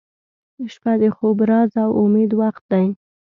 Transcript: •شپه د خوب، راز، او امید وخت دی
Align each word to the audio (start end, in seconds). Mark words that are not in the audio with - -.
•شپه 0.73 0.93
د 1.01 1.03
خوب، 1.15 1.37
راز، 1.49 1.71
او 1.85 1.91
امید 2.03 2.31
وخت 2.41 2.63
دی 2.71 2.87